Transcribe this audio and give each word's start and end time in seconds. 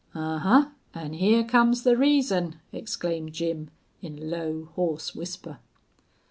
"Ahuh! 0.15 0.71
An' 0.95 1.13
here 1.13 1.43
comes 1.43 1.83
the 1.83 1.95
reason," 1.95 2.55
exclaimed 2.73 3.33
Jim, 3.33 3.69
in 4.01 4.31
low, 4.31 4.67
hoarse 4.73 5.13
whisper. 5.13 5.59